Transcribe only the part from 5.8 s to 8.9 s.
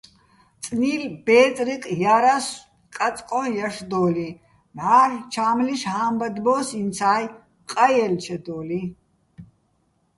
ჰა́მბადბო́ს ინცა́ჲ, ყაჲალჩედო́ლიჼ.